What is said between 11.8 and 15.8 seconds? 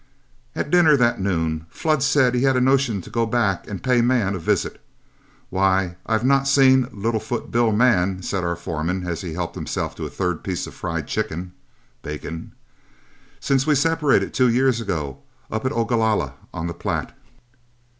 (bacon), "since we separated two years ago up at